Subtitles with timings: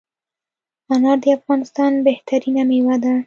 [0.93, 3.13] انار دافغانستان بهترینه میوه ده